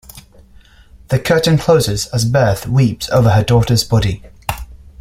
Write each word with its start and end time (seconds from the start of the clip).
The 1.09 1.19
curtain 1.19 1.59
closes 1.59 2.07
as 2.07 2.25
Berthe 2.25 2.65
weeps 2.65 3.07
over 3.11 3.29
her 3.29 3.43
daughter's 3.43 3.83
body. 3.83 4.23